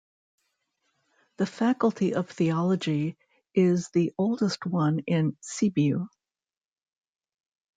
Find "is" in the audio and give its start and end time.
3.53-3.89